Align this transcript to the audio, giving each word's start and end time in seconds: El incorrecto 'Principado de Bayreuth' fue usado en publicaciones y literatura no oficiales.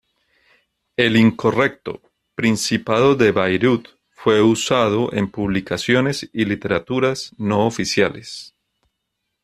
El 0.97 1.15
incorrecto 1.15 2.01
'Principado 2.33 3.13
de 3.13 3.31
Bayreuth' 3.31 3.99
fue 4.09 4.41
usado 4.41 5.13
en 5.13 5.29
publicaciones 5.29 6.27
y 6.33 6.45
literatura 6.45 7.13
no 7.37 7.67
oficiales. 7.67 8.55